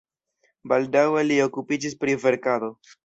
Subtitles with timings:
[0.71, 2.73] Baldaŭe li okupiĝis pri verkado.